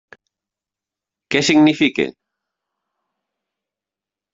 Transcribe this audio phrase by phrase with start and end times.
[1.35, 2.09] Què significa?